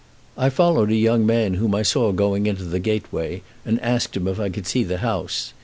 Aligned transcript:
I 0.35 0.49
followed 0.49 0.89
a 0.89 0.95
young 0.95 1.27
man 1.27 1.53
whom 1.53 1.75
I 1.75 1.83
saw 1.83 2.11
going 2.11 2.47
into 2.47 2.63
the 2.63 2.79
gateway, 2.79 3.43
and 3.63 3.79
asked 3.81 4.17
him 4.17 4.27
if 4.27 4.39
I 4.39 4.49
could 4.49 4.65
see 4.65 4.83
the 4.83 4.97
house. 4.97 5.53